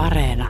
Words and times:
Areena. 0.00 0.48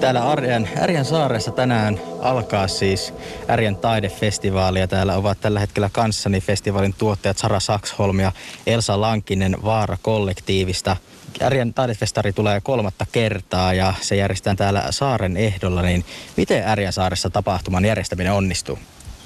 Täällä 0.00 0.30
Arjen, 0.30 0.68
Ärjen 0.78 1.04
saaressa 1.04 1.50
tänään 1.50 2.00
alkaa 2.20 2.68
siis 2.68 3.14
Ärjen 3.48 3.76
taidefestivaali 3.76 4.80
ja 4.80 4.88
täällä 4.88 5.16
ovat 5.16 5.40
tällä 5.40 5.60
hetkellä 5.60 5.90
kanssani 5.92 6.40
festivaalin 6.40 6.94
tuottajat 6.98 7.38
Sara 7.38 7.60
Saksholm 7.60 8.20
ja 8.20 8.32
Elsa 8.66 9.00
Lankinen 9.00 9.56
Vaara 9.64 9.98
kollektiivista. 10.02 10.96
Ärjen 11.42 11.74
taidefestari 11.74 12.32
tulee 12.32 12.60
kolmatta 12.60 13.06
kertaa 13.12 13.74
ja 13.74 13.94
se 14.00 14.16
järjestetään 14.16 14.56
täällä 14.56 14.86
saaren 14.90 15.36
ehdolla, 15.36 15.82
niin 15.82 16.04
miten 16.36 16.68
Ärjen 16.68 16.92
saaressa 16.92 17.30
tapahtuman 17.30 17.84
järjestäminen 17.84 18.32
onnistuu? 18.32 18.78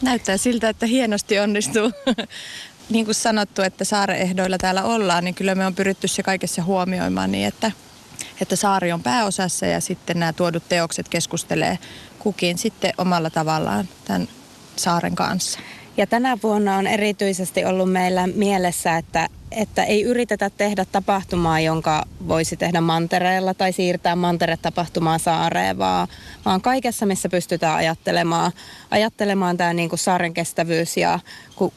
Näyttää 0.02 0.36
siltä, 0.36 0.68
että 0.68 0.86
hienosti 0.86 1.38
onnistuu. 1.38 1.90
niin 2.90 3.04
kuin 3.04 3.14
sanottu, 3.14 3.62
että 3.62 3.84
saaren 3.84 4.16
ehdoilla 4.16 4.58
täällä 4.58 4.82
ollaan, 4.82 5.24
niin 5.24 5.34
kyllä 5.34 5.54
me 5.54 5.66
on 5.66 5.74
pyritty 5.74 6.08
se 6.08 6.22
kaikessa 6.22 6.62
huomioimaan 6.62 7.32
niin, 7.32 7.48
että 7.48 7.72
että 8.40 8.56
saari 8.56 8.92
on 8.92 9.02
pääosassa 9.02 9.66
ja 9.66 9.80
sitten 9.80 10.20
nämä 10.20 10.32
tuodut 10.32 10.68
teokset 10.68 11.08
keskustelee 11.08 11.78
kukin 12.18 12.58
sitten 12.58 12.92
omalla 12.98 13.30
tavallaan 13.30 13.88
tämän 14.04 14.28
saaren 14.76 15.14
kanssa. 15.14 15.58
Ja 15.96 16.06
tänä 16.06 16.38
vuonna 16.42 16.76
on 16.76 16.86
erityisesti 16.86 17.64
ollut 17.64 17.92
meillä 17.92 18.26
mielessä, 18.26 18.96
että, 18.96 19.28
että 19.52 19.84
ei 19.84 20.02
yritetä 20.02 20.50
tehdä 20.50 20.84
tapahtumaa, 20.92 21.60
jonka 21.60 22.04
voisi 22.28 22.56
tehdä 22.56 22.80
mantereella 22.80 23.54
tai 23.54 23.72
siirtää 23.72 24.16
mantere-tapahtumaa 24.16 25.18
saareen, 25.18 25.78
vaan, 25.78 26.08
vaan 26.44 26.60
kaikessa, 26.60 27.06
missä 27.06 27.28
pystytään 27.28 27.76
ajattelemaan, 27.76 28.52
ajattelemaan 28.90 29.56
tämä 29.56 29.72
niin 29.72 29.88
kuin 29.88 29.98
saaren 29.98 30.34
kestävyys 30.34 30.96
ja 30.96 31.20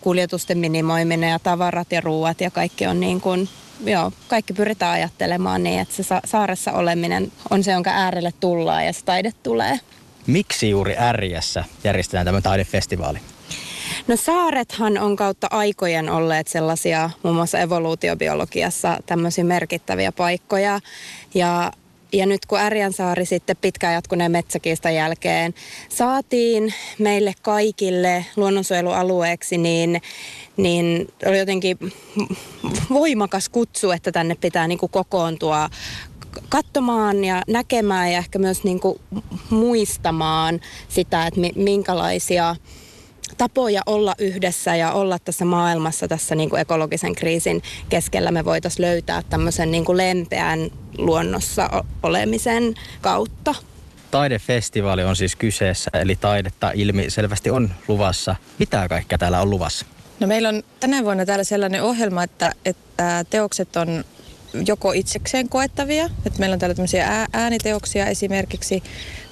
kuljetusten 0.02 0.58
minimoiminen 0.58 1.30
ja 1.30 1.40
tavarat 1.40 1.92
ja 1.92 2.02
ruuat 2.02 2.42
ja 2.42 2.52
kaikki 2.52 2.88
on 2.88 3.00
niin 3.00 3.22
kuin 3.22 3.50
joo, 3.86 4.12
kaikki 4.28 4.54
pyritään 4.54 4.94
ajattelemaan 4.94 5.64
niin, 5.64 5.80
että 5.80 5.96
se 5.96 6.04
saaressa 6.26 6.72
oleminen 6.72 7.32
on 7.50 7.64
se, 7.64 7.72
jonka 7.72 7.90
äärelle 7.90 8.34
tullaan 8.40 8.86
ja 8.86 8.94
se 8.94 9.06
taide 9.06 9.34
tulee. 9.44 9.80
Miksi 10.28 10.70
juuri 10.70 10.96
Ärjässä 10.98 11.64
järjestetään 11.84 12.26
tämä 12.26 12.42
taidefestivaali? 12.42 13.20
No 14.08 14.16
saarethan 14.16 14.98
on 14.98 15.16
kautta 15.16 15.48
aikojen 15.52 16.10
olleet 16.10 16.48
sellaisia, 16.48 17.10
muun 17.24 17.36
muassa 17.36 17.60
evoluutiobiologiassa 17.60 18.98
tämmöisiä 19.06 19.44
merkittäviä 19.44 20.12
paikkoja. 20.12 20.80
Ja 21.34 21.72
ja 22.14 22.26
nyt 22.26 22.46
kun 22.46 22.60
Ärjänsaari 22.60 23.26
sitten 23.26 23.58
pitkään 23.62 23.94
jatkuneen 23.94 24.32
metsäkiistan 24.32 24.96
jälkeen 24.96 25.54
saatiin 25.90 26.74
meille 27.00 27.34
kaikille 27.42 28.26
luonnonsuojelualueeksi, 28.36 29.58
niin, 29.58 30.02
niin 30.58 31.08
oli 31.26 31.40
jotenkin 31.40 31.78
voimakas 32.90 33.50
kutsu, 33.50 33.92
että 33.92 34.12
tänne 34.12 34.36
pitää 34.36 34.68
niin 34.68 34.78
kuin 34.78 34.92
kokoontua 34.92 35.70
katsomaan 36.50 37.24
ja 37.24 37.42
näkemään 37.48 38.12
ja 38.12 38.18
ehkä 38.18 38.40
myös 38.40 38.64
niin 38.64 38.80
kuin 38.80 39.00
muistamaan 39.50 40.60
sitä, 40.90 41.28
että 41.28 41.42
minkälaisia 41.56 42.56
tapoja 43.38 43.82
olla 43.86 44.16
yhdessä 44.20 44.76
ja 44.76 44.92
olla 44.92 45.20
tässä 45.20 45.46
maailmassa 45.46 46.08
tässä 46.08 46.36
niin 46.36 46.50
kuin 46.50 46.60
ekologisen 46.60 47.16
kriisin 47.16 47.64
keskellä 47.90 48.32
me 48.32 48.46
voitaisiin 48.46 48.86
löytää 48.86 49.22
tämmöisen 49.30 49.72
niin 49.72 49.86
kuin 49.86 49.98
lempeän 49.98 50.72
luonnossa 50.98 51.84
olemisen 52.04 52.74
kautta. 53.02 53.56
Taidefestivaali 54.12 55.04
on 55.04 55.16
siis 55.16 55.36
kyseessä, 55.36 55.92
eli 55.94 56.16
taidetta 56.16 56.72
ilmi 56.76 57.10
selvästi 57.10 57.50
on 57.50 57.72
luvassa. 57.88 58.36
Mitä 58.60 58.90
kaikkea 58.90 59.18
täällä 59.18 59.42
on 59.42 59.50
luvassa? 59.50 59.86
No 60.20 60.28
meillä 60.28 60.50
on 60.50 60.64
tänä 60.80 61.04
vuonna 61.04 61.26
täällä 61.26 61.44
sellainen 61.44 61.84
ohjelma, 61.84 62.24
että, 62.24 62.54
että 62.66 63.26
teokset 63.30 63.76
on 63.76 64.04
joko 64.68 64.92
itsekseen 64.92 65.50
koettavia, 65.50 66.10
että 66.26 66.40
meillä 66.40 66.54
on 66.54 66.60
täällä 66.60 66.76
tämmöisiä 66.76 67.28
ääniteoksia 67.34 68.06
esimerkiksi, 68.06 68.84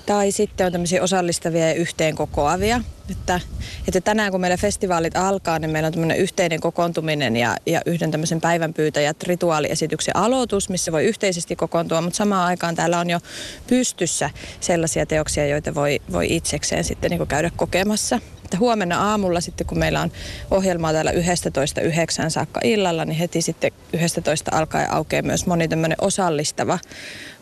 tai 0.05 0.31
sitten 0.31 0.65
on 0.65 0.71
tämmöisiä 0.71 1.03
osallistavia 1.03 1.67
ja 1.67 1.73
yhteen 1.73 2.15
kokoavia. 2.15 2.81
Että, 3.11 3.39
että 3.87 4.01
tänään 4.01 4.31
kun 4.31 4.41
meillä 4.41 4.57
festivaalit 4.57 5.17
alkaa, 5.17 5.59
niin 5.59 5.71
meillä 5.71 5.87
on 5.87 5.93
tämmöinen 5.93 6.17
yhteinen 6.17 6.59
kokoontuminen 6.59 7.35
ja, 7.35 7.57
ja 7.65 7.81
yhden 7.85 8.11
tämmöisen 8.11 8.41
päivän 8.41 8.73
pyytäjät 8.73 9.23
rituaaliesityksen 9.23 10.15
aloitus, 10.15 10.69
missä 10.69 10.91
voi 10.91 11.05
yhteisesti 11.05 11.55
kokoontua, 11.55 12.01
mutta 12.01 12.17
samaan 12.17 12.47
aikaan 12.47 12.75
täällä 12.75 12.99
on 12.99 13.09
jo 13.09 13.19
pystyssä 13.67 14.29
sellaisia 14.59 15.05
teoksia, 15.05 15.47
joita 15.47 15.75
voi, 15.75 15.99
voi 16.11 16.27
itsekseen 16.29 16.83
sitten 16.83 17.11
niin 17.11 17.27
käydä 17.27 17.51
kokemassa. 17.55 18.19
Että 18.43 18.57
huomenna 18.57 19.11
aamulla 19.11 19.41
sitten, 19.41 19.67
kun 19.67 19.79
meillä 19.79 20.01
on 20.01 20.11
ohjelmaa 20.51 20.93
täällä 20.93 21.11
11.9 21.11 22.29
saakka 22.29 22.59
illalla, 22.63 23.05
niin 23.05 23.17
heti 23.17 23.41
sitten 23.41 23.71
11 23.93 24.51
alkaa 24.53 24.85
aukeaa 24.89 25.21
myös 25.21 25.45
moni 25.45 25.67
tämmöinen 25.67 25.97
osallistava, 26.01 26.79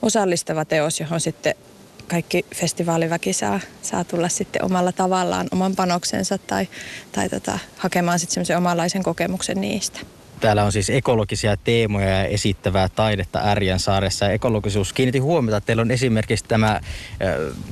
osallistava 0.02 0.66
teos, 0.66 1.00
johon 1.00 1.22
sitten 1.22 1.56
kaikki 2.08 2.46
festivaaliväki 2.56 3.34
saa, 3.34 3.60
saa 3.82 4.04
tulla 4.04 4.30
sitten 4.30 4.66
omalla 4.66 4.92
tavallaan 4.92 5.48
oman 5.52 5.76
panoksensa 5.76 6.38
tai, 6.38 6.68
tai 7.12 7.30
tota, 7.30 7.60
hakemaan 7.78 8.20
sitten 8.20 8.34
semmoisen 8.34 8.58
omanlaisen 8.58 9.04
kokemuksen 9.04 9.62
niistä. 9.62 10.00
Täällä 10.40 10.64
on 10.64 10.72
siis 10.72 10.90
ekologisia 10.90 11.58
teemoja 11.58 12.10
ja 12.10 12.26
esittävää 12.26 12.90
taidetta 12.90 13.40
Ärjän 13.44 13.80
saaressa. 13.80 14.30
Ekologisuus 14.30 14.94
kiinnitti 14.94 15.20
huomiota, 15.20 15.58
että 15.58 15.66
teillä 15.66 15.82
on 15.82 15.92
esimerkiksi 15.92 16.46
tämä 16.48 16.72
ä, 16.72 16.82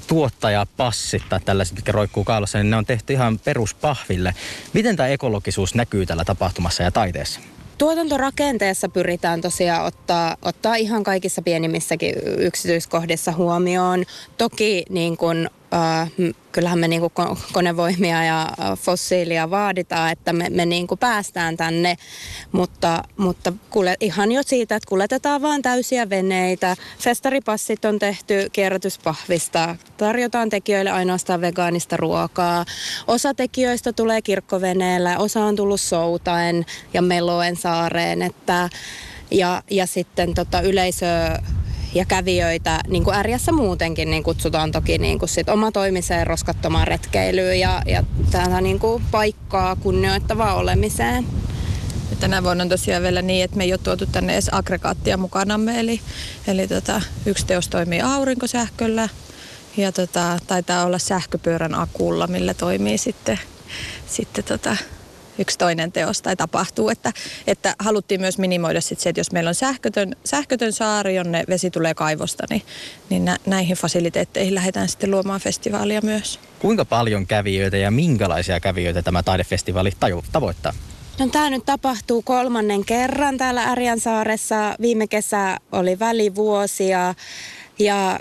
tuottajapassit 0.08 1.24
tai 1.30 1.40
tällaiset, 1.46 1.75
mitkä 1.75 1.91
roikkuu 1.91 2.24
kaalossa, 2.24 2.58
niin 2.58 2.70
ne 2.70 2.75
on 2.75 2.86
tehty 2.86 3.14
ihan 3.14 3.40
peruspahville. 3.40 4.36
Miten 4.74 4.96
tämä 4.96 5.09
ekologisuus 5.09 5.75
näkyy 5.75 6.06
tällä 6.06 6.25
tapahtumassa 6.25 6.84
ja 6.84 6.91
taiteessa? 6.91 7.40
Tuotantorakenteessa 7.81 8.90
pyritään 8.90 9.42
tosiaan 9.42 9.86
ottaa, 9.86 10.38
ottaa 10.42 10.75
ihan 10.75 11.03
kaikissa 11.03 11.42
pienimmissäkin 11.42 12.16
yksityiskohdissa 12.38 13.31
huomioon. 13.31 14.03
Toki 14.38 14.84
niin 14.90 15.18
kun, 15.18 15.50
kyllähän 16.52 16.80
me 16.80 16.88
niin 16.88 17.02
kuin 17.02 17.14
konevoimia 17.54 18.24
ja 18.24 18.50
fossiilia 18.78 19.50
vaaditaan, 19.50 20.12
että 20.12 20.34
me, 20.34 20.50
me 20.50 20.66
niin 20.66 20.88
kuin 20.88 20.98
päästään 20.98 21.58
tänne, 21.58 21.98
mutta, 22.52 23.04
mutta 23.18 23.54
kuule, 23.70 23.96
ihan 24.00 24.32
jo 24.32 24.44
siitä, 24.44 24.76
että 24.76 24.90
kuljetetaan 24.90 25.42
vaan 25.42 25.62
täysiä 25.62 26.09
veneitä. 26.09 26.76
Festaripassit 27.00 27.86
on 27.86 28.00
tehty 28.00 28.50
kierrätyspahvista, 28.52 29.76
tarjotaan 29.98 30.50
tekijöille 30.50 30.92
ainoastaan 30.92 31.42
vegaanista 31.42 31.98
ruokaa. 31.98 32.66
Osa 33.08 33.34
tekijöistä 33.34 33.94
tulee 33.94 34.22
kirkkoveneellä, 34.22 35.18
osa 35.18 35.44
on 35.46 35.56
tullut 35.56 35.82
soutaen 35.82 36.66
ja 36.94 37.02
meloen 37.02 37.56
saareen, 37.56 38.22
että 38.22 38.70
ja, 39.32 39.64
ja 39.70 39.86
sitten 39.86 40.34
tota 40.34 40.62
yleisö 40.62 41.06
ja 41.94 42.06
kävijöitä 42.06 42.79
niin 42.88 43.03
kuin 43.03 43.16
ärjässä 43.16 43.52
muutenkin 43.52 44.12
niin 44.12 44.24
kutsutaan 44.24 44.72
toki 44.72 44.97
niin 44.97 45.19
kuin 45.19 45.29
sit 45.29 45.50
omatoimiseen 45.50 46.28
roskattomaan 46.28 46.88
retkeilyyn 46.88 47.59
ja, 47.59 47.81
ja 47.85 48.03
tähän 48.31 48.63
niin 48.63 48.79
kuin 48.79 49.03
paikkaa 49.12 49.75
kunnioittavaan 49.75 50.57
olemiseen. 50.57 51.25
Tänä 52.19 52.44
vuonna 52.44 52.62
on 52.62 52.69
tosiaan 52.69 53.03
vielä 53.03 53.22
niin, 53.22 53.44
että 53.44 53.57
me 53.57 53.63
ei 53.63 53.74
ole 53.74 53.79
tuotu 53.84 54.06
tänne 54.06 54.34
edes 54.34 54.50
aggregaattia 54.52 55.18
mukanamme, 55.18 55.79
eli, 55.79 56.02
eli 56.47 56.68
tota, 56.68 57.02
yksi 57.25 57.46
teos 57.46 57.68
toimii 57.68 58.02
aurinkosähköllä 58.02 59.09
ja 59.78 59.91
tota, 59.91 60.40
taitaa 60.47 60.85
olla 60.85 61.00
sähköpyörän 61.00 61.75
akulla, 61.75 62.28
millä 62.28 62.53
toimii 62.53 62.97
sitten, 62.97 63.40
sitten 64.08 64.44
tota, 64.44 64.78
yksi 65.41 65.57
toinen 65.57 65.91
teos 65.91 66.22
tai 66.22 66.35
tapahtuu. 66.35 66.90
Että, 66.90 67.12
että 67.47 67.75
haluttiin 67.79 68.22
myös 68.22 68.38
minimoida 68.38 68.81
sit 68.81 69.00
se, 69.00 69.09
että 69.09 69.19
jos 69.19 69.31
meillä 69.31 69.47
on 69.47 69.56
sähkötön, 69.56 70.16
sähkötön 70.25 70.74
saari, 70.74 71.16
jonne 71.16 71.44
vesi 71.50 71.72
tulee 71.72 71.94
kaivosta, 71.94 72.44
niin, 72.50 72.62
niin 73.09 73.25
nä, 73.25 73.38
näihin 73.46 73.78
fasiliteetteihin 73.78 74.56
lähdetään 74.56 74.90
sitten 74.90 75.12
luomaan 75.12 75.40
festivaalia 75.40 76.02
myös. 76.03 76.40
Kuinka 76.59 76.85
paljon 76.85 77.28
kävijöitä 77.28 77.78
ja 77.78 77.91
minkälaisia 77.91 78.59
kävijöitä 78.59 79.02
tämä 79.02 79.24
taidefestivaali 79.24 79.91
tavoittaa? 80.31 80.74
No, 81.19 81.28
tämä 81.28 81.50
nyt 81.50 81.66
tapahtuu 81.66 82.22
kolmannen 82.22 82.85
kerran 82.85 83.38
täällä 83.38 83.64
Ärjänsaaressa. 83.64 84.76
Viime 84.82 85.08
kesä 85.08 85.58
oli 85.72 85.99
välivuosia 85.99 87.16
ja 87.79 88.20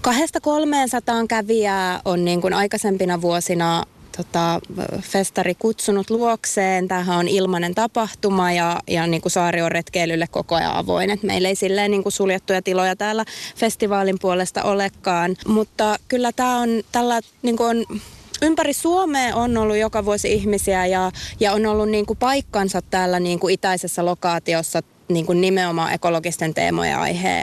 kahdesta 0.00 0.40
kolmeen 0.40 0.88
sataan 0.88 1.28
kävijää 1.28 2.00
on 2.04 2.24
niin 2.24 2.40
kuin 2.40 2.54
aikaisempina 2.54 3.20
vuosina 3.20 3.84
tota, 4.24 4.60
festari 5.00 5.54
kutsunut 5.54 6.10
luokseen. 6.10 6.88
Tämähän 6.88 7.18
on 7.18 7.28
ilmainen 7.28 7.74
tapahtuma 7.74 8.52
ja, 8.52 8.80
ja 8.88 9.06
niin 9.06 9.22
kuin 9.22 9.32
saari 9.32 9.62
on 9.62 9.72
retkeilylle 9.72 10.26
koko 10.30 10.54
ajan 10.54 10.74
avoin. 10.74 11.10
Et 11.10 11.22
meillä 11.22 11.48
ei 11.48 11.54
silleen 11.54 11.90
niin 11.90 12.02
kuin 12.02 12.12
suljettuja 12.12 12.62
tiloja 12.62 12.96
täällä 12.96 13.24
festivaalin 13.56 14.18
puolesta 14.20 14.62
olekaan. 14.62 15.36
Mutta 15.46 15.96
kyllä 16.08 16.32
tämä 16.32 16.58
on 16.58 16.68
tällä 16.92 17.20
niin 17.42 17.56
kuin 17.56 17.68
on 17.68 18.00
ympäri 18.42 18.72
Suomea 18.72 19.36
on 19.36 19.56
ollut 19.56 19.76
joka 19.76 20.04
vuosi 20.04 20.32
ihmisiä 20.32 20.86
ja, 20.86 21.12
ja 21.40 21.52
on 21.52 21.66
ollut 21.66 21.88
niin 21.88 22.06
kuin 22.06 22.18
paikkansa 22.18 22.82
täällä 22.82 23.20
niin 23.20 23.38
kuin 23.38 23.54
itäisessä 23.54 24.04
lokaatiossa 24.04 24.82
niin 25.10 25.26
kuin 25.26 25.40
nimenomaan 25.40 25.92
ekologisten 25.92 26.54
teemojen 26.54 26.98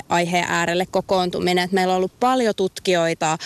aihe, 0.09 0.45
äärelle 0.47 0.85
kokoontuminen. 0.91 1.63
Et 1.63 1.71
meillä 1.71 1.93
on 1.93 1.97
ollut 1.97 2.19
paljon 2.19 2.55
tutkijoita, 2.55 3.37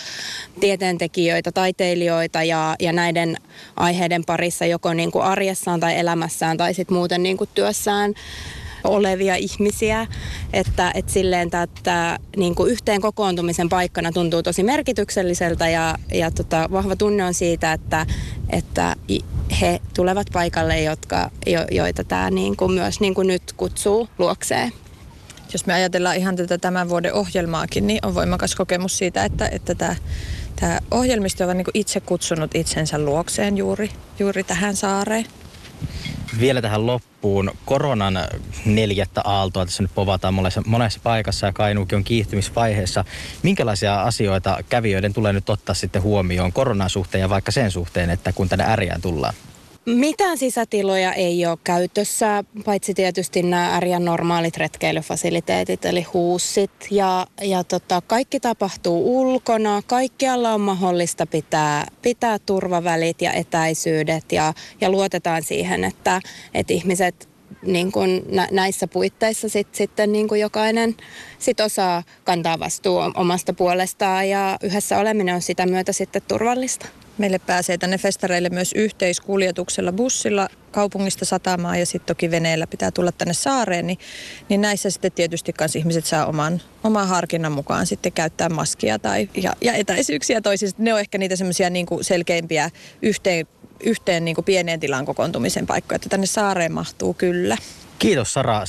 tieteentekijöitä, 0.60 1.52
taiteilijoita 1.52 2.44
ja, 2.44 2.76
ja 2.80 2.94
näiden 2.94 3.38
aiheiden 3.76 4.26
parissa 4.26 4.66
joko 4.66 4.94
niin 4.94 5.12
kuin 5.12 5.26
arjessaan 5.26 5.80
tai 5.80 6.00
elämässään 6.00 6.58
tai 6.58 6.74
sitten 6.74 6.98
muuten 6.98 7.24
niin 7.24 7.38
kuin 7.38 7.50
työssään 7.54 8.14
olevia 8.84 9.36
ihmisiä, 9.36 10.08
että, 10.54 10.92
että 10.96 11.12
silleen 11.12 11.50
tämä 11.84 12.18
niin 12.38 12.56
kuin 12.56 12.72
yhteen 12.72 13.02
kokoontumisen 13.02 13.70
paikkana 13.70 14.12
tuntuu 14.12 14.44
tosi 14.44 14.64
merkitykselliseltä 14.64 15.70
ja, 15.70 15.96
ja 16.14 16.32
tota, 16.32 16.70
vahva 16.72 16.96
tunne 16.96 17.26
on 17.26 17.34
siitä, 17.34 17.74
että, 17.74 18.06
että 18.50 18.96
he 19.62 19.82
tulevat 19.94 20.28
paikalle, 20.34 20.82
jotka, 20.82 21.32
jo, 21.48 21.66
joita 21.72 22.04
tämä 22.04 22.30
niin 22.30 22.58
kuin 22.58 22.72
myös 22.72 23.00
niin 23.00 23.14
kuin 23.14 23.28
nyt 23.28 23.54
kutsuu 23.58 24.10
luokseen. 24.18 24.74
Jos 25.54 25.66
me 25.66 25.74
ajatellaan 25.74 26.18
ihan 26.18 26.36
tätä 26.36 26.58
tämän 26.58 26.90
vuoden 26.90 27.14
ohjelmaakin, 27.14 27.88
niin 27.88 28.06
on 28.06 28.16
voimakas 28.16 28.56
kokemus 28.56 28.98
siitä, 28.98 29.26
että, 29.26 29.48
että 29.48 29.76
tämä, 29.76 29.96
tämä 30.56 30.80
ohjelmisto 30.92 31.48
on 31.48 31.58
niin 31.58 31.66
itse 31.74 32.00
kutsunut 32.00 32.56
itsensä 32.56 33.00
luokseen 33.00 33.58
juuri, 33.58 33.92
juuri 34.20 34.44
tähän 34.44 34.76
saareen. 34.76 35.26
Vielä 36.40 36.62
tähän 36.62 36.86
loppuun. 36.86 37.52
Koronan 37.66 38.20
neljättä 38.66 39.22
aaltoa 39.24 39.66
tässä 39.66 39.84
nyt 39.84 39.96
povataan 39.96 40.34
monessa, 40.34 40.62
monessa 40.66 41.00
paikassa 41.04 41.46
ja 41.46 41.54
Kainuukin 41.54 41.96
on 41.96 42.04
kiihtymisvaiheessa. 42.04 43.06
Minkälaisia 43.44 44.02
asioita 44.02 44.58
kävijöiden 44.70 45.14
tulee 45.14 45.34
nyt 45.34 45.50
ottaa 45.50 45.76
sitten 45.76 46.02
huomioon 46.02 46.54
koronan 46.54 46.90
suhteen 46.90 47.22
ja 47.22 47.30
vaikka 47.30 47.52
sen 47.52 47.72
suhteen, 47.72 48.10
että 48.10 48.34
kun 48.34 48.50
tänne 48.50 48.66
äriään 48.68 49.02
tullaan? 49.02 49.34
Mitään 49.86 50.38
sisätiloja 50.38 51.14
ei 51.14 51.46
ole 51.46 51.58
käytössä, 51.64 52.44
paitsi 52.66 52.94
tietysti 52.94 53.44
nämä 53.44 53.76
ärjän 53.76 54.06
normaalit 54.06 54.58
retkeilyfasiliteetit, 54.58 55.86
eli 55.86 56.02
huussit. 56.02 56.72
Ja, 56.92 57.28
ja 57.42 57.64
tota, 57.64 58.02
kaikki 58.08 58.40
tapahtuu 58.40 59.20
ulkona, 59.20 59.82
kaikkialla 59.88 60.54
on 60.54 60.62
mahdollista 60.62 61.26
pitää, 61.26 61.88
pitää 62.02 62.40
turvavälit 62.40 63.22
ja 63.22 63.34
etäisyydet 63.34 64.32
ja, 64.32 64.54
ja 64.82 64.90
luotetaan 64.90 65.44
siihen, 65.44 65.84
että, 65.84 66.22
että 66.54 66.74
ihmiset 66.74 67.30
niin 67.66 67.92
kuin 67.92 68.24
nä, 68.32 68.48
näissä 68.52 68.88
puitteissa 68.88 69.50
sit, 69.50 69.76
sitten 69.76 70.12
niin 70.12 70.28
kuin 70.28 70.42
jokainen 70.42 70.96
sit 71.40 71.60
osaa 71.60 72.04
kantaa 72.24 72.60
vastuu 72.60 72.98
omasta 73.16 73.54
puolestaan 73.54 74.30
ja 74.30 74.58
yhdessä 74.64 74.98
oleminen 74.98 75.36
on 75.36 75.42
sitä 75.42 75.66
myötä 75.66 75.94
sitten 75.94 76.22
turvallista. 76.28 76.88
Meille 77.22 77.40
pääsee 77.40 77.78
tänne 77.78 77.98
festareille 77.98 78.50
myös 78.50 78.74
yhteiskuljetuksella 78.74 79.92
bussilla 79.92 80.50
kaupungista 80.72 81.26
satamaan 81.26 81.80
ja 81.80 81.86
sitten 81.86 82.16
toki 82.16 82.32
veneellä 82.32 82.68
pitää 82.68 82.92
tulla 82.92 83.12
tänne 83.12 83.34
saareen, 83.34 83.88
niin, 83.88 84.00
niin 84.50 84.62
näissä 84.62 84.90
sitten 84.90 85.12
tietysti 85.12 85.54
myös 85.60 85.76
ihmiset 85.76 86.06
saa 86.06 86.26
oman, 86.26 86.62
oman 86.84 87.08
harkinnan 87.08 87.52
mukaan 87.52 87.88
sitten 87.88 88.12
käyttää 88.12 88.50
maskia 88.50 89.00
tai, 89.00 89.30
ja, 89.44 89.54
ja 89.62 89.74
etäisyyksiä 89.74 90.42
toisista. 90.42 90.84
Ne 90.84 90.94
on 90.94 91.00
ehkä 91.00 91.18
niitä 91.18 91.36
semmoisia 91.36 91.70
niin 91.70 91.88
selkeimpiä 92.02 92.70
yhteen, 93.02 93.48
yhteen 93.84 94.26
niin 94.26 94.38
pieneen 94.46 94.80
tilaan 94.80 95.06
kokoontumisen 95.06 95.68
paikkoja, 95.68 95.96
että 95.96 96.10
tänne 96.10 96.26
saareen 96.26 96.72
mahtuu 96.72 97.14
kyllä. 97.14 97.58
Kiitos 98.02 98.34
Sara 98.34 98.62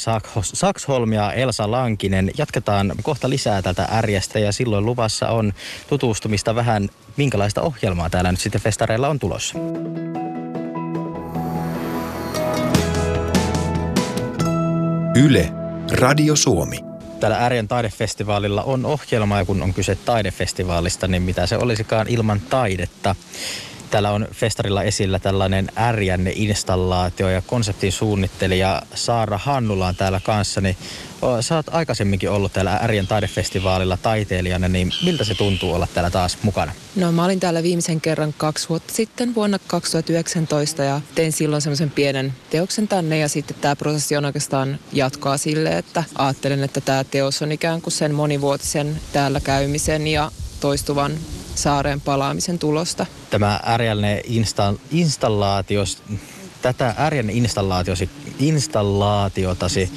Saksholm 0.43 1.13
ja 1.13 1.33
Elsa 1.33 1.71
Lankinen. 1.71 2.31
Jatketaan 2.39 2.93
kohta 3.03 3.31
lisää 3.31 3.63
tätä 3.63 3.89
ärjestä 3.93 4.39
ja 4.39 4.53
silloin 4.53 4.87
luvassa 4.87 5.29
on 5.29 5.53
tutustumista 5.89 6.55
vähän, 6.55 6.89
minkälaista 7.17 7.63
ohjelmaa 7.63 8.11
täällä 8.11 8.33
nyt 8.33 8.41
sitten 8.41 8.61
festareilla 8.61 9.09
on 9.09 9.19
tulossa. 9.19 9.59
Yle, 15.17 15.53
Radio 15.93 16.37
Suomi. 16.37 16.79
Täällä 17.21 17.45
Ärjen 17.45 17.69
taidefestivaalilla 17.69 18.63
on 18.63 18.87
ohjelma 18.87 19.39
ja 19.39 19.45
kun 19.45 19.63
on 19.63 19.75
kyse 19.75 19.95
taidefestivaalista, 19.95 21.09
niin 21.09 21.23
mitä 21.23 21.47
se 21.47 21.57
olisikaan 21.57 22.09
ilman 22.09 22.41
taidetta. 22.41 23.15
Täällä 23.93 24.11
on 24.11 24.29
festarilla 24.33 24.83
esillä 24.83 25.19
tällainen 25.19 25.69
ärjänne 25.79 26.33
installaatio 26.37 27.29
ja 27.29 27.43
konseptin 27.47 27.93
suunnittelija 27.93 28.83
Saara 28.95 29.39
Hannula 29.39 29.87
on 29.87 29.97
täällä 29.97 30.21
kanssani. 30.21 30.77
Sä 31.41 31.57
oot 31.57 31.67
aikaisemminkin 31.71 32.31
ollut 32.31 32.53
täällä 32.53 32.77
Ärjen 32.83 33.07
taidefestivaalilla 33.07 33.97
taiteilijana, 33.97 34.69
niin 34.69 34.93
miltä 35.05 35.25
se 35.25 35.35
tuntuu 35.35 35.75
olla 35.75 35.89
täällä 35.95 36.11
taas 36.11 36.39
mukana? 36.43 36.73
No 36.97 37.13
mä 37.13 37.25
olin 37.25 37.41
täällä 37.41 37.63
viimeisen 37.63 38.01
kerran 38.01 38.35
kaksi 38.39 38.69
vuotta 38.69 38.95
sitten 38.95 39.35
vuonna 39.35 39.59
2019 39.67 40.83
ja 40.83 41.01
tein 41.15 41.33
silloin 41.33 41.63
semmoisen 41.63 41.91
pienen 41.91 42.33
teoksen 42.51 42.89
tänne 42.89 43.19
ja 43.19 43.29
sitten 43.29 43.57
tämä 43.61 43.77
prosessi 43.77 44.17
on 44.17 44.25
oikeastaan 44.25 44.79
jatkoa 44.93 45.37
sille, 45.37 45.79
että 45.79 46.05
ajattelen, 46.15 46.63
että 46.63 46.81
tämä 46.81 47.05
teos 47.05 47.43
on 47.43 47.53
ikään 47.53 47.83
kuin 47.83 47.93
sen 47.93 48.15
monivuotisen 48.15 49.01
täällä 49.13 49.41
käymisen 49.41 50.07
ja 50.07 50.31
toistuvan 50.61 51.13
saareen 51.55 52.01
palaamisen 52.01 52.59
tulosta. 52.59 53.07
Tämä 53.31 53.61
ärjällinen 53.67 54.19
insta- 54.19 54.79
installaatio, 54.91 55.85
tätä 56.63 56.95
ärjällinen 56.99 57.37
installaatiosi, 57.37 58.11
installaatiotasi, 58.39 59.91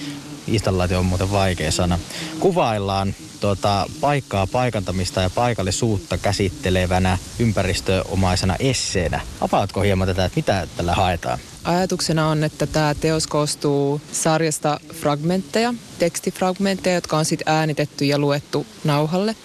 installaatio 0.48 1.00
on 1.00 1.06
muuten 1.06 1.32
vaikea 1.32 1.72
sana, 1.72 2.00
kuvaillaan 2.40 3.16
tuota, 3.40 3.86
paikkaa, 4.02 4.48
paikantamista 4.48 5.22
ja 5.22 5.30
paikallisuutta 5.30 6.18
käsittelevänä 6.18 7.18
ympäristöomaisena 7.40 8.56
esseenä. 8.60 9.22
Avaatko 9.42 9.82
hieman 9.82 10.08
tätä, 10.08 10.26
että 10.26 10.36
mitä 10.36 10.68
tällä 10.78 10.94
haetaan? 10.96 11.40
Ajatuksena 11.64 12.28
on, 12.30 12.44
että 12.44 12.68
tämä 12.68 12.96
teos 12.96 13.28
koostuu 13.28 14.02
sarjasta 14.12 14.80
fragmentteja, 14.94 15.74
tekstifragmentteja, 16.00 16.96
jotka 16.96 17.18
on 17.18 17.26
sitten 17.26 17.54
äänitetty 17.54 18.06
ja 18.06 18.20
luettu 18.20 18.66
nauhalle. 18.84 19.36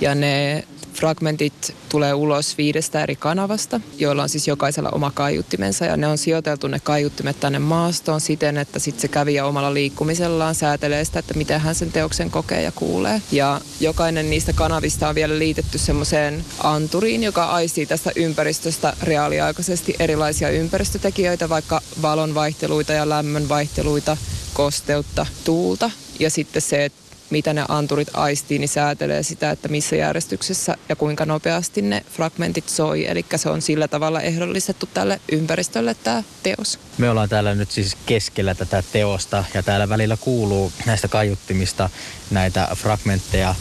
Ja 0.00 0.14
ne 0.14 0.64
fragmentit 0.98 1.74
tulee 1.88 2.14
ulos 2.14 2.58
viidestä 2.58 3.02
eri 3.02 3.16
kanavasta, 3.16 3.80
joilla 3.98 4.22
on 4.22 4.28
siis 4.28 4.48
jokaisella 4.48 4.90
oma 4.92 5.10
kaiuttimensa 5.10 5.84
ja 5.84 5.96
ne 5.96 6.06
on 6.06 6.18
sijoiteltu 6.18 6.68
ne 6.68 6.80
kaiuttimet 6.80 7.40
tänne 7.40 7.58
maastoon 7.58 8.20
siten, 8.20 8.56
että 8.56 8.78
sitten 8.78 9.02
se 9.02 9.08
kävijä 9.08 9.46
omalla 9.46 9.74
liikkumisellaan 9.74 10.54
säätelee 10.54 11.04
sitä, 11.04 11.18
että 11.18 11.34
miten 11.34 11.60
hän 11.60 11.74
sen 11.74 11.92
teoksen 11.92 12.30
kokee 12.30 12.62
ja 12.62 12.72
kuulee. 12.72 13.22
Ja 13.32 13.60
jokainen 13.80 14.30
niistä 14.30 14.52
kanavista 14.52 15.08
on 15.08 15.14
vielä 15.14 15.38
liitetty 15.38 15.78
semmoiseen 15.78 16.44
anturiin, 16.62 17.22
joka 17.22 17.44
aistii 17.44 17.86
tästä 17.86 18.12
ympäristöstä 18.16 18.96
reaaliaikaisesti 19.02 19.94
erilaisia 19.98 20.50
ympäristötekijöitä, 20.50 21.48
vaikka 21.48 21.80
valonvaihteluita 22.02 22.92
ja 22.92 23.08
lämmönvaihteluita, 23.08 24.16
kosteutta, 24.54 25.26
tuulta. 25.44 25.90
Ja 26.18 26.30
sitten 26.30 26.62
se, 26.62 26.84
että 26.84 27.07
mitä 27.30 27.54
ne 27.54 27.64
anturit 27.68 28.08
aistii, 28.14 28.58
niin 28.58 28.68
säätelee 28.68 29.22
sitä, 29.22 29.50
että 29.50 29.68
missä 29.68 29.96
järjestyksessä 29.96 30.76
ja 30.88 30.96
kuinka 30.96 31.26
nopeasti 31.26 31.82
ne 31.82 32.04
fragmentit 32.10 32.68
soi. 32.68 33.06
Eli 33.06 33.24
se 33.36 33.48
on 33.48 33.62
sillä 33.62 33.88
tavalla 33.88 34.20
ehdollistettu 34.20 34.88
tälle 34.94 35.20
ympäristölle 35.32 35.96
tämä 36.04 36.22
teos. 36.42 36.78
Me 36.98 37.10
ollaan 37.10 37.28
täällä 37.28 37.54
nyt 37.54 37.70
siis 37.70 37.96
keskellä 38.06 38.54
tätä 38.54 38.82
teosta 38.92 39.44
ja 39.54 39.62
täällä 39.62 39.88
välillä 39.88 40.16
kuuluu 40.16 40.72
näistä 40.86 41.08
kaiuttimista 41.08 41.90
näitä 42.30 42.68
fragmentteja. 42.74 43.54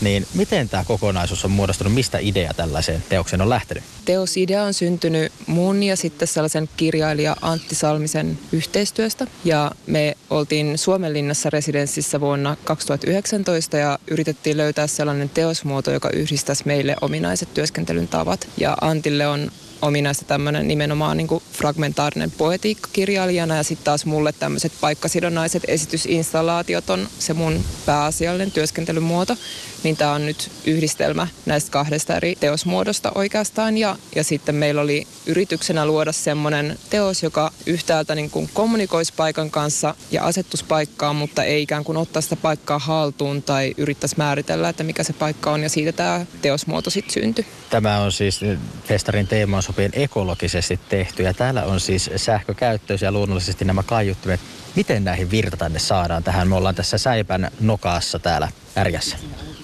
Niin 0.00 0.26
miten 0.34 0.68
tämä 0.68 0.84
kokonaisuus 0.84 1.44
on 1.44 1.50
muodostunut? 1.50 1.94
Mistä 1.94 2.18
idea 2.18 2.54
tällaiseen 2.54 3.04
teokseen 3.08 3.40
on 3.40 3.48
lähtenyt? 3.48 3.84
Teosidea 4.04 4.62
on 4.62 4.74
syntynyt 4.74 5.32
mun 5.46 5.82
ja 5.82 5.96
sitten 5.96 6.28
sellaisen 6.28 6.68
kirjailija 6.76 7.36
Antti 7.40 7.74
Salmisen 7.74 8.38
yhteistyöstä. 8.52 9.26
Ja 9.44 9.70
me 9.86 10.16
oltiin 10.30 10.78
Suomenlinnassa 10.78 11.50
residenssissä 11.50 12.20
vuonna 12.20 12.56
2019 12.64 13.76
ja 13.76 13.98
yritettiin 14.10 14.56
löytää 14.56 14.86
sellainen 14.86 15.28
teosmuoto, 15.28 15.90
joka 15.90 16.10
yhdistäisi 16.10 16.62
meille 16.66 16.96
ominaiset 17.00 17.54
työskentelyn 17.54 18.08
tavat. 18.08 18.48
Ja 18.56 18.76
Antille 18.80 19.26
on 19.26 19.50
ominaista 19.86 20.24
tämmöinen 20.24 20.68
nimenomaan 20.68 21.16
niin 21.16 21.26
kuin 21.26 21.42
fragmentaarinen 21.52 22.30
poetiikka 22.30 22.88
kirjailijana 22.92 23.56
ja 23.56 23.62
sitten 23.62 23.84
taas 23.84 24.06
mulle 24.06 24.32
tämmöiset 24.32 24.72
paikkasidonnaiset 24.80 25.62
esitysinstallaatiot 25.68 26.90
on 26.90 27.08
se 27.18 27.34
mun 27.34 27.64
pääasiallinen 27.86 28.50
työskentelymuoto. 28.50 29.36
Niin 29.84 29.96
tämä 29.96 30.12
on 30.12 30.26
nyt 30.26 30.50
yhdistelmä 30.64 31.26
näistä 31.46 31.70
kahdesta 31.70 32.16
eri 32.16 32.36
teosmuodosta 32.40 33.12
oikeastaan 33.14 33.78
ja, 33.78 33.96
ja 34.16 34.24
sitten 34.24 34.54
meillä 34.54 34.80
oli 34.80 35.06
yrityksenä 35.26 35.86
luoda 35.86 36.12
semmoinen 36.12 36.78
teos, 36.90 37.22
joka 37.22 37.52
yhtäältä 37.66 38.14
niin 38.14 38.30
kuin 38.30 38.50
kommunikoisi 38.54 39.12
paikan 39.16 39.50
kanssa 39.50 39.94
ja 40.10 40.24
asettuisi 40.24 40.64
paikkaan, 40.64 41.16
mutta 41.16 41.44
ei 41.44 41.62
ikään 41.62 41.84
kuin 41.84 41.98
ottaa 41.98 42.22
sitä 42.22 42.36
paikkaa 42.36 42.78
haltuun 42.78 43.42
tai 43.42 43.74
yrittäisi 43.76 44.14
määritellä, 44.18 44.68
että 44.68 44.84
mikä 44.84 45.02
se 45.02 45.12
paikka 45.12 45.50
on 45.50 45.62
ja 45.62 45.68
siitä 45.68 45.92
tämä 45.92 46.26
teosmuoto 46.42 46.90
sitten 46.90 47.14
syntyi. 47.14 47.46
Tämä 47.70 47.98
on 47.98 48.12
siis 48.12 48.40
festarin 48.84 49.26
teema 49.26 49.56
on 49.56 49.62
sopien 49.62 49.92
ekologisesti 49.94 50.80
tehty 50.88 51.22
ja 51.22 51.34
täällä 51.34 51.64
on 51.64 51.80
siis 51.80 52.10
sähkökäyttöys 52.16 53.02
ja 53.02 53.12
luonnollisesti 53.12 53.64
nämä 53.64 53.82
kaiuttimet. 53.82 54.40
Miten 54.76 55.04
näihin 55.04 55.30
virta 55.30 55.56
tänne 55.56 55.78
saadaan 55.78 56.24
tähän? 56.24 56.48
Me 56.48 56.54
ollaan 56.54 56.74
tässä 56.74 56.98
Säipän 56.98 57.50
nokaassa 57.60 58.18
täällä 58.18 58.48
Ärjässä. 58.76 59.16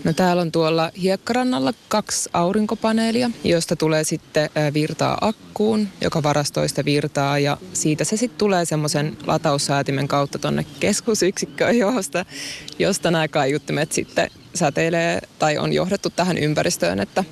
No 0.05 0.13
täällä 0.13 0.43
on 0.43 0.53
tuolla 0.53 0.91
hiekkarannalla 1.03 1.73
kaksi 1.89 2.31
aurinkopaneelia, 2.33 3.31
josta 3.45 3.77
tulee 3.77 4.05
sitten 4.05 4.51
virtaa 4.75 5.19
akkuun, 5.21 5.89
joka 6.01 6.23
varastoi 6.23 6.69
sitä 6.69 6.85
virtaa 6.85 7.39
ja 7.39 7.57
siitä 7.73 8.05
se 8.05 8.17
sitten 8.17 8.39
tulee 8.39 8.65
semmoisen 8.65 9.17
lataussäätimen 9.27 10.09
kautta 10.09 10.39
tonne 10.39 10.67
keskusyksikköön, 10.81 11.79
josta, 11.79 12.25
josta 12.79 13.11
nämä 13.11 13.29
kaiuttimet 13.29 13.93
sitten 13.93 14.31
säteilee 14.55 15.21
tai 15.39 15.59
on 15.59 15.73
johdettu 15.73 16.11
tähän 16.11 16.39
ympäristöön, 16.39 17.01
että 17.01 17.25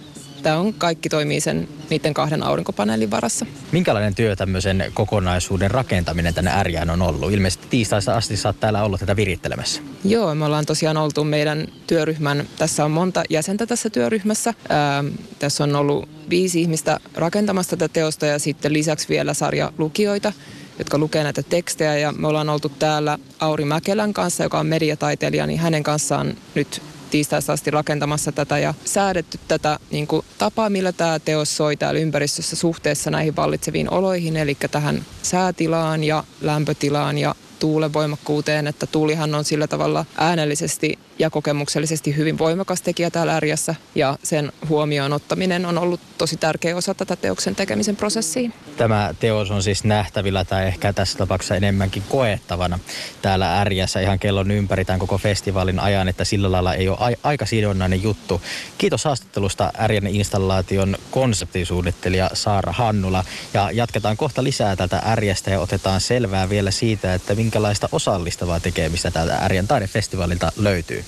tämä 0.42 0.59
on 0.59 0.75
kaikki 0.75 1.09
toimii 1.09 1.40
sen 1.40 1.68
niiden 1.90 2.14
kahden 2.14 2.42
aurinkopaneelin 2.42 3.11
varassa. 3.11 3.47
Minkälainen 3.73 4.14
työ 4.14 4.37
tämmöisen 4.37 4.85
kokonaisuuden 4.95 5.71
rakentaminen 5.71 6.35
tänne 6.35 6.50
Ärjään 6.50 6.90
on 6.90 7.02
ollut? 7.02 7.33
Ilmeisesti 7.33 7.66
tiistaista 7.71 8.16
asti 8.16 8.37
sä 8.37 8.49
oot 8.49 8.61
täällä 8.61 8.83
ollut 8.83 9.00
tätä 9.00 9.16
virittelemässä. 9.16 9.83
Joo, 10.04 10.35
me 10.35 10.45
ollaan 10.45 10.66
tosiaan 10.66 10.97
oltu 10.97 11.25
meidän 11.25 11.68
työryhmän, 11.87 12.49
tässä 12.59 12.85
on 12.85 12.90
monta 12.90 13.23
jäsentä 13.30 13.66
tässä 13.66 13.90
työryhmässä. 13.90 14.54
Ää, 14.68 15.04
tässä 15.38 15.64
on 15.64 15.76
ollut 15.76 16.09
viisi 16.30 16.61
ihmistä 16.61 17.00
rakentamassa 17.14 17.76
tätä 17.76 17.92
teosta 17.92 18.26
ja 18.26 18.38
sitten 18.38 18.73
lisäksi 18.73 19.09
vielä 19.09 19.35
sarja 19.35 19.73
lukijoita 19.78 20.33
jotka 20.78 20.99
lukee 20.99 21.23
näitä 21.23 21.42
tekstejä. 21.42 21.99
Ja 21.99 22.12
me 22.12 22.28
ollaan 22.28 22.49
oltu 22.49 22.68
täällä 22.68 23.18
Auri 23.40 23.64
Mäkelän 23.64 24.12
kanssa, 24.12 24.42
joka 24.42 24.59
on 24.59 24.66
mediataiteilija, 24.66 25.47
niin 25.47 25.59
hänen 25.59 25.83
kanssaan 25.83 26.37
nyt 26.54 26.83
tiistaista 27.10 27.52
asti 27.52 27.70
rakentamassa 27.70 28.32
tätä 28.32 28.58
ja 28.58 28.74
säädetty 28.84 29.38
tätä 29.48 29.78
niin 29.90 30.06
kuin, 30.06 30.24
tapaa, 30.38 30.70
millä 30.70 30.92
tämä 30.92 31.18
teos 31.18 31.56
soi 31.56 31.76
täällä 31.76 32.00
ympäristössä 32.00 32.56
suhteessa 32.56 33.10
näihin 33.10 33.36
vallitseviin 33.36 33.90
oloihin, 33.90 34.36
eli 34.36 34.56
tähän 34.70 35.04
säätilaan 35.22 36.04
ja 36.04 36.24
lämpötilaan 36.40 37.18
ja 37.18 37.34
tuulen 37.58 37.92
voimakkuuteen, 37.92 38.66
että 38.66 38.86
tuulihan 38.86 39.34
on 39.34 39.44
sillä 39.44 39.66
tavalla 39.66 40.04
äänellisesti 40.18 40.98
ja 41.18 41.30
kokemuksellisesti 41.30 42.16
hyvin 42.16 42.38
voimakas 42.38 42.82
tekijä 42.82 43.10
täällä 43.10 43.36
ärjässä 43.36 43.74
ja 43.94 44.18
sen 44.22 44.52
huomioon 44.68 45.12
ottaminen 45.12 45.66
on 45.66 45.78
ollut 45.78 46.00
tosi 46.18 46.36
tärkeä 46.36 46.76
osa 46.76 46.94
tätä 46.94 47.16
teoksen 47.16 47.54
tekemisen 47.54 47.96
prosessia. 47.96 48.50
Tämä 48.76 49.14
teos 49.20 49.50
on 49.50 49.62
siis 49.62 49.84
nähtävillä 49.84 50.44
tai 50.44 50.66
ehkä 50.66 50.92
tässä 50.92 51.18
tapauksessa 51.18 51.56
enemmänkin 51.56 52.02
koettavana 52.08 52.78
täällä 53.22 53.60
ärjässä 53.60 54.00
ihan 54.00 54.18
kellon 54.18 54.50
ympäri 54.50 54.84
tämän 54.84 54.98
koko 54.98 55.18
festivaalin 55.18 55.80
ajan, 55.80 56.08
että 56.08 56.24
sillä 56.24 56.52
lailla 56.52 56.74
ei 56.74 56.88
ole 56.88 57.18
aika 57.22 57.46
sidonnainen 57.46 58.02
juttu. 58.02 58.42
Kiitos 58.78 59.04
haastattelusta 59.04 59.72
Ärjän 59.78 60.06
installaation 60.06 60.96
konseptisuunnittelija 61.10 62.30
Saara 62.32 62.72
Hannula 62.72 63.24
ja 63.54 63.70
jatketaan 63.70 64.16
kohta 64.16 64.44
lisää 64.44 64.76
tätä 64.76 65.02
ärjästä 65.06 65.50
ja 65.50 65.60
otetaan 65.60 66.00
selvää 66.00 66.48
vielä 66.48 66.70
siitä, 66.70 67.14
että 67.14 67.36
minkälaista 67.48 67.88
osallistavaa 67.92 68.60
tekemistä 68.60 69.10
täältä 69.10 69.36
Ärjän 69.36 69.68
taidefestivaalilta 69.68 70.52
löytyy. 70.56 71.04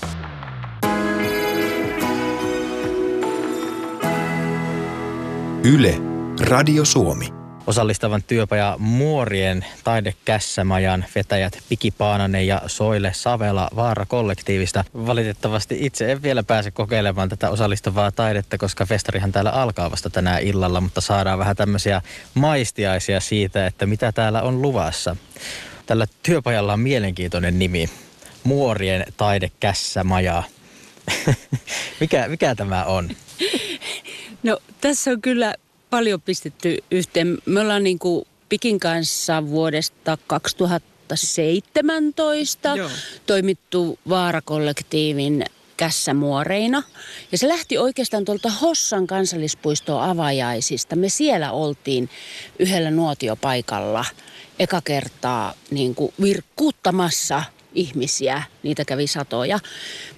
Yle, 5.63 5.95
Radio 6.39 6.85
Suomi. 6.85 7.29
Osallistavan 7.67 8.23
työpaja 8.23 8.75
Muorien 8.79 9.65
taidekässämajan 9.83 11.05
vetäjät 11.15 11.59
Piki 11.69 11.91
Paananen 11.91 12.47
ja 12.47 12.61
Soile 12.67 13.11
Savela 13.13 13.69
Vaara 13.75 14.05
kollektiivista. 14.05 14.83
Valitettavasti 14.93 15.77
itse 15.79 16.11
en 16.11 16.21
vielä 16.21 16.43
pääse 16.43 16.71
kokeilemaan 16.71 17.29
tätä 17.29 17.49
osallistavaa 17.49 18.11
taidetta, 18.11 18.57
koska 18.57 18.85
festarihan 18.85 19.31
täällä 19.31 19.51
alkaa 19.51 19.91
vasta 19.91 20.09
tänään 20.09 20.41
illalla, 20.41 20.81
mutta 20.81 21.01
saadaan 21.01 21.39
vähän 21.39 21.55
tämmöisiä 21.55 22.01
maistiaisia 22.33 23.19
siitä, 23.19 23.65
että 23.65 23.85
mitä 23.85 24.11
täällä 24.11 24.41
on 24.41 24.61
luvassa. 24.61 25.15
Tällä 25.85 26.07
työpajalla 26.23 26.73
on 26.73 26.79
mielenkiintoinen 26.79 27.59
nimi. 27.59 27.89
Muorien 28.43 29.05
taidekässämaja. 29.17 30.43
mikä, 31.99 32.27
mikä 32.27 32.55
tämä 32.55 32.83
on? 32.83 33.09
No 34.43 34.57
tässä 34.81 35.11
on 35.11 35.21
kyllä 35.21 35.55
paljon 35.89 36.21
pistetty 36.21 36.77
yhteen. 36.91 37.37
Me 37.45 37.59
ollaan 37.59 37.83
niin 37.83 37.99
kuin 37.99 38.25
Pikin 38.49 38.79
kanssa 38.79 39.47
vuodesta 39.47 40.17
2017 40.27 42.75
Joo. 42.75 42.89
toimittu 43.25 43.99
Vaarakollektiivin 44.09 45.45
kässämuoreina. 45.81 46.83
Ja 47.31 47.37
se 47.37 47.47
lähti 47.47 47.77
oikeastaan 47.77 48.25
tuolta 48.25 48.49
Hossan 48.49 49.07
kansallispuistoa 49.07 50.09
avajaisista. 50.09 50.95
Me 50.95 51.09
siellä 51.09 51.51
oltiin 51.51 52.09
yhdellä 52.59 52.91
nuotiopaikalla 52.91 54.05
eka 54.59 54.81
kertaa 54.81 55.53
niin 55.71 55.95
kuin 55.95 56.13
virkkuuttamassa 56.21 57.43
ihmisiä, 57.73 58.43
niitä 58.63 58.85
kävi 58.85 59.07
satoja. 59.07 59.59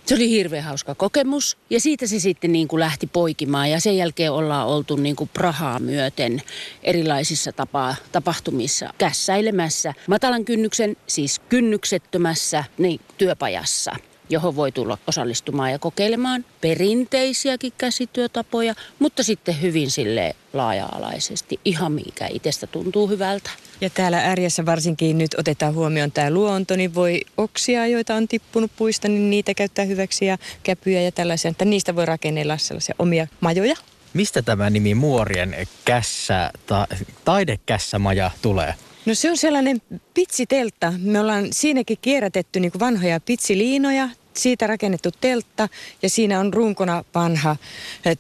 Se 0.06 0.16
oli 0.16 0.30
hirveän 0.30 0.64
hauska 0.64 0.96
kokemus 0.96 1.58
ja 1.70 1.80
siitä 1.80 2.08
se 2.08 2.20
sitten 2.20 2.52
niin 2.52 2.68
kuin 2.68 2.80
lähti 2.80 3.08
poikimaan 3.08 3.72
ja 3.72 3.80
sen 3.80 3.98
jälkeen 3.98 4.32
ollaan 4.32 4.68
oltu 4.68 4.96
niin 4.96 5.16
kuin 5.16 5.30
Prahaa 5.34 5.80
myöten 5.80 6.42
erilaisissa 6.84 7.52
tapa, 7.52 7.96
tapahtumissa 8.12 8.94
kässäilemässä. 8.98 9.94
Matalan 10.08 10.46
kynnyksen, 10.46 10.98
siis 11.08 11.40
kynnyksettömässä 11.40 12.64
niin, 12.78 13.00
työpajassa 13.18 13.96
johon 14.34 14.56
voi 14.56 14.72
tulla 14.72 14.98
osallistumaan 15.08 15.72
ja 15.72 15.80
kokeilemaan 15.80 16.46
perinteisiäkin 16.62 17.74
käsityötapoja, 17.78 18.76
mutta 19.00 19.24
sitten 19.24 19.62
hyvin 19.62 19.92
sille 19.92 20.36
laaja-alaisesti, 20.54 21.60
ihan 21.66 21.92
mikä 21.92 22.28
itsestä 22.28 22.68
tuntuu 22.68 23.08
hyvältä. 23.08 23.50
Ja 23.82 23.90
täällä 23.90 24.26
ärjessä 24.26 24.66
varsinkin 24.66 25.18
nyt 25.18 25.36
otetaan 25.38 25.76
huomioon 25.76 26.12
tämä 26.12 26.32
luonto, 26.32 26.76
niin 26.76 26.96
voi 26.96 27.22
oksia, 27.38 27.88
joita 27.88 28.16
on 28.16 28.28
tippunut 28.28 28.72
puista, 28.78 29.08
niin 29.08 29.30
niitä 29.30 29.54
käyttää 29.54 29.86
hyväksi 29.86 30.26
ja 30.26 30.38
käpyjä 30.64 31.02
ja 31.02 31.12
tällaisia, 31.12 31.52
että 31.52 31.66
niistä 31.66 31.96
voi 31.96 32.06
rakennella 32.06 32.58
sellaisia 32.58 32.96
omia 33.00 33.28
majoja. 33.42 33.76
Mistä 34.14 34.42
tämä 34.42 34.70
nimi 34.70 34.96
Muorien 34.96 35.56
kässä, 35.86 36.52
ta, 36.66 36.88
taidekässämaja 37.26 38.32
tulee? 38.42 38.74
No 39.06 39.16
se 39.16 39.32
on 39.32 39.38
sellainen 39.38 39.82
pitsiteltta. 40.14 40.94
Me 40.98 41.20
ollaan 41.20 41.48
siinäkin 41.52 41.98
kierrätetty 42.02 42.60
niin 42.60 42.72
vanhoja 42.80 43.20
pitsiliinoja, 43.20 44.10
siitä 44.38 44.68
rakennettu 44.68 45.10
teltta 45.22 45.70
ja 46.02 46.10
siinä 46.10 46.40
on 46.40 46.54
runkona 46.54 47.04
vanha 47.16 47.56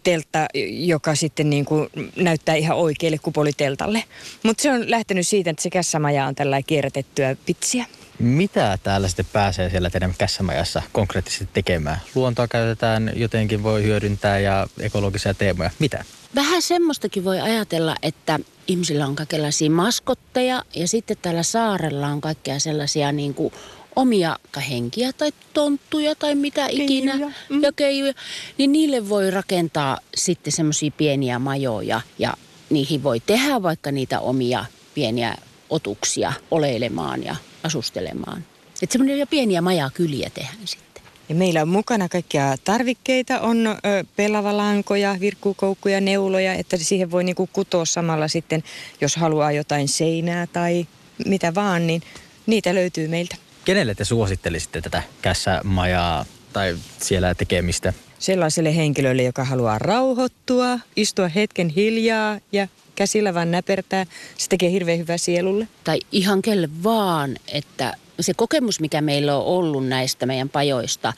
teltta, 0.04 0.46
joka 0.70 1.16
sitten 1.16 1.50
niin 1.50 1.66
kuin 1.66 1.90
näyttää 2.16 2.56
ihan 2.56 2.78
oikealle 2.78 3.18
kupoliteltalle. 3.18 4.04
Mutta 4.44 4.62
se 4.62 4.72
on 4.72 4.92
lähtenyt 4.92 5.28
siitä, 5.28 5.50
että 5.50 5.64
se 5.64 5.70
kässämaja 5.70 6.26
on 6.26 6.36
tällä 6.36 6.62
kierrätettyä 6.62 7.36
pitsiä. 7.46 7.86
Mitä 8.20 8.78
täällä 8.84 9.08
sitten 9.08 9.26
pääsee 9.34 9.70
siellä 9.70 9.90
teidän 9.90 10.14
kässämajassa 10.18 10.82
konkreettisesti 10.92 11.50
tekemään? 11.54 12.02
Luontoa 12.16 12.48
käytetään, 12.48 13.12
jotenkin 13.16 13.64
voi 13.64 13.84
hyödyntää 13.84 14.40
ja 14.40 14.68
ekologisia 14.80 15.34
teemoja. 15.34 15.70
Mitä? 15.80 16.06
Vähän 16.36 16.62
semmoistakin 16.62 17.24
voi 17.24 17.42
ajatella, 17.42 17.96
että 18.04 18.40
ihmisillä 18.68 19.08
on 19.08 19.16
kaikenlaisia 19.16 19.70
maskotteja 19.70 20.64
ja 20.76 20.88
sitten 20.88 21.18
täällä 21.22 21.44
saarella 21.44 22.08
on 22.08 22.22
kaikkea 22.22 22.60
sellaisia 22.60 23.12
niin 23.12 23.34
kuin 23.34 23.54
omia 23.96 24.38
henkiä 24.70 25.14
tai 25.14 25.32
tonttuja 25.54 26.16
tai 26.16 26.36
mitä 26.36 26.68
ikinä 26.70 27.12
keijuja. 27.12 27.34
Mm. 27.50 27.64
ja 27.64 27.72
keijuja, 27.72 28.14
niin 28.58 28.72
niille 28.72 29.10
voi 29.10 29.32
rakentaa 29.32 29.98
sitten 30.16 30.54
semmoisia 30.54 30.92
pieniä 30.92 31.40
majoja 31.40 32.02
ja 32.20 32.34
niihin 32.70 33.04
voi 33.04 33.20
tehdä 33.20 33.64
vaikka 33.64 33.92
niitä 33.92 34.20
omia 34.20 34.66
pieniä 34.94 35.36
otuksia 35.70 36.34
oleilemaan 36.52 37.24
ja 37.24 37.36
asustelemaan. 37.64 38.46
Että 38.82 38.94
semmoisia 38.94 39.28
pieniä 39.28 39.62
majakyliä 39.62 40.30
tehdään 40.30 40.68
sitten. 40.68 41.04
Ja 41.30 41.36
meillä 41.36 41.62
on 41.62 41.68
mukana 41.68 42.10
kaikkia 42.10 42.56
tarvikkeita, 42.64 43.40
on 43.40 43.68
ö, 43.68 43.78
pelavalankoja, 44.16 45.18
virkkuukoukkuja, 45.20 46.02
neuloja, 46.02 46.54
että 46.54 46.78
siihen 46.78 47.12
voi 47.12 47.24
niinku 47.24 47.50
kutoa 47.54 47.86
samalla 47.86 48.28
sitten, 48.28 48.64
jos 49.02 49.16
haluaa 49.16 49.52
jotain 49.52 49.88
seinää 49.88 50.48
tai 50.48 50.88
mitä 51.26 51.56
vaan, 51.56 51.88
niin 51.88 52.02
niitä 52.46 52.76
löytyy 52.76 53.08
meiltä. 53.08 53.36
Kenelle 53.66 53.96
te 53.96 54.06
suosittelisitte 54.06 54.82
tätä 54.82 55.04
kässämajaa 55.22 56.26
tai 56.54 56.78
siellä 56.98 57.36
tekemistä? 57.36 57.94
Sellaiselle 58.20 58.76
henkilölle, 58.76 59.24
joka 59.24 59.44
haluaa 59.44 59.80
rauhoittua, 59.80 60.80
istua 60.96 61.28
hetken 61.28 61.70
hiljaa 61.70 62.40
ja 62.52 62.68
käsillä 62.96 63.34
vaan 63.34 63.52
näpertää. 63.52 64.06
Se 64.38 64.50
tekee 64.50 64.72
hirveän 64.72 65.00
hyvää 65.00 65.18
sielulle. 65.18 65.68
Tai 65.84 66.00
ihan 66.12 66.42
kelle 66.42 66.70
vaan, 66.84 67.36
että 67.48 67.94
se 68.20 68.34
kokemus, 68.34 68.80
mikä 68.80 69.02
meillä 69.02 69.38
on 69.38 69.46
ollut 69.46 69.88
näistä 69.88 70.26
meidän 70.26 70.50
pajoista, 70.50 71.14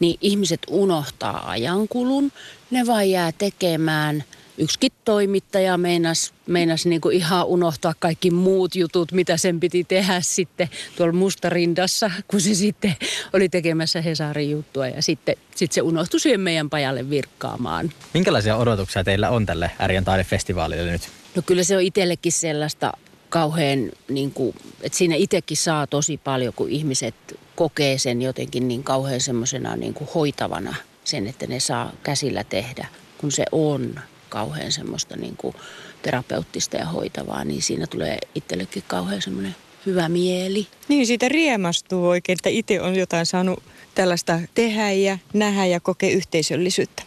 niin 0.00 0.18
ihmiset 0.20 0.60
unohtaa 0.70 1.50
ajankulun. 1.50 2.32
Ne 2.70 2.86
vaan 2.86 3.10
jää 3.10 3.32
tekemään– 3.32 4.24
yksikin 4.60 4.92
toimittaja 5.04 5.78
meinas, 5.78 6.34
meinas 6.46 6.86
niin 6.86 7.00
kuin 7.00 7.16
ihan 7.16 7.46
unohtaa 7.46 7.94
kaikki 7.98 8.30
muut 8.30 8.74
jutut, 8.74 9.12
mitä 9.12 9.36
sen 9.36 9.60
piti 9.60 9.84
tehdä 9.84 10.20
sitten 10.20 10.68
tuolla 10.96 11.12
mustarindassa, 11.12 12.10
kun 12.28 12.40
se 12.40 12.54
sitten 12.54 12.96
oli 13.32 13.48
tekemässä 13.48 14.00
Hesarin 14.00 14.50
juttua 14.50 14.86
ja 14.86 15.02
sitten 15.02 15.36
sit 15.54 15.72
se 15.72 15.82
unohtui 15.82 16.20
siihen 16.20 16.40
meidän 16.40 16.70
pajalle 16.70 17.10
virkkaamaan. 17.10 17.92
Minkälaisia 18.14 18.56
odotuksia 18.56 19.04
teillä 19.04 19.30
on 19.30 19.46
tälle 19.46 19.70
Ärjän 19.80 20.04
taidefestivaalille 20.04 20.90
nyt? 20.90 21.02
No 21.34 21.42
kyllä 21.46 21.64
se 21.64 21.76
on 21.76 21.82
itsellekin 21.82 22.32
sellaista 22.32 22.92
kauhean, 23.28 23.90
niin 24.08 24.30
kuin, 24.30 24.56
että 24.82 24.98
siinä 24.98 25.14
itsekin 25.14 25.56
saa 25.56 25.86
tosi 25.86 26.16
paljon, 26.16 26.54
kun 26.54 26.70
ihmiset 26.70 27.14
kokee 27.56 27.98
sen 27.98 28.22
jotenkin 28.22 28.68
niin 28.68 28.84
kauhean 28.84 29.20
semmoisena 29.20 29.76
niin 29.76 29.94
kuin 29.94 30.10
hoitavana 30.14 30.74
sen, 31.04 31.26
että 31.26 31.46
ne 31.46 31.60
saa 31.60 31.92
käsillä 32.02 32.44
tehdä, 32.44 32.86
kun 33.18 33.32
se 33.32 33.44
on 33.52 34.00
kauhean 34.30 34.72
semmoista 34.72 35.16
niin 35.16 35.36
kuin 35.36 35.54
terapeuttista 36.02 36.76
ja 36.76 36.86
hoitavaa, 36.86 37.44
niin 37.44 37.62
siinä 37.62 37.86
tulee 37.86 38.18
itsellekin 38.34 38.84
kauhean 38.86 39.22
semmoinen 39.22 39.56
hyvä 39.86 40.08
mieli. 40.08 40.66
Niin, 40.88 41.06
siitä 41.06 41.28
riemastuu 41.28 42.08
oikein, 42.08 42.38
että 42.38 42.48
itse 42.48 42.80
on 42.80 42.96
jotain 42.96 43.26
saanut 43.26 43.62
tällaista 43.94 44.40
tehdä 44.54 44.90
ja 44.90 45.18
nähdä 45.32 45.66
ja 45.66 45.80
kokea 45.80 46.10
yhteisöllisyyttä. 46.10 47.02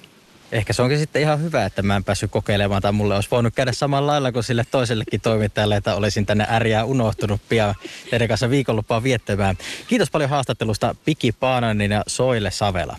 ehkä 0.51 0.73
se 0.73 0.81
onkin 0.81 0.99
sitten 0.99 1.21
ihan 1.21 1.41
hyvä, 1.41 1.65
että 1.65 1.81
mä 1.81 1.95
en 1.95 2.03
päässyt 2.03 2.31
kokeilemaan, 2.31 2.81
tai 2.81 2.91
mulle 2.91 3.15
olisi 3.15 3.31
voinut 3.31 3.55
käydä 3.55 3.71
samalla 3.71 4.11
lailla 4.11 4.31
kuin 4.31 4.43
sille 4.43 4.65
toisellekin 4.71 5.21
toimittajalle, 5.21 5.75
että 5.75 5.95
olisin 5.95 6.25
tänne 6.25 6.45
äriä 6.49 6.85
unohtunut 6.85 7.41
pian 7.49 7.75
teidän 8.09 8.27
kanssa 8.27 8.49
viikonloppua 8.49 9.03
viettämään. 9.03 9.57
Kiitos 9.87 10.11
paljon 10.11 10.29
haastattelusta 10.29 10.95
Piki 11.05 11.31
Paananen 11.31 11.91
ja 11.91 12.03
Soile 12.07 12.51
Savela. 12.51 12.97